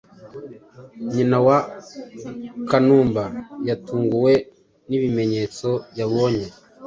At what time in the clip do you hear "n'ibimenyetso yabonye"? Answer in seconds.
4.87-6.45